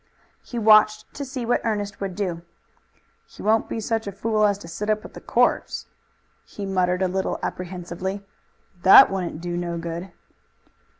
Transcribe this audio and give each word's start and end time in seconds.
He 0.41 0.57
watched 0.57 1.13
to 1.13 1.23
see 1.23 1.45
what 1.45 1.61
Ernest 1.63 2.01
would 2.01 2.15
do. 2.15 2.41
"He 3.27 3.43
won't 3.43 3.69
be 3.69 3.79
such 3.79 4.07
a 4.07 4.11
fool 4.11 4.45
as 4.47 4.57
to 4.57 4.67
sit 4.67 4.89
up 4.89 5.03
with 5.03 5.13
the 5.13 5.21
corpse," 5.21 5.85
he 6.43 6.65
muttered 6.65 7.03
a 7.03 7.07
little 7.07 7.37
apprehensively. 7.43 8.25
"That 8.81 9.11
wouldn't 9.11 9.41
do 9.41 9.55
no 9.55 9.77
good." 9.77 10.11